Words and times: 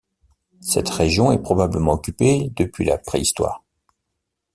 Cette 0.61 0.89
région 0.89 1.31
est 1.31 1.37
probablement 1.43 1.91
occupée 1.91 2.49
depuis 2.55 2.85
la 2.85 2.97
préhistoire. 2.97 3.61